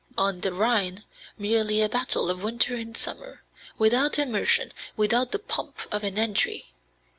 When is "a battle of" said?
1.79-2.41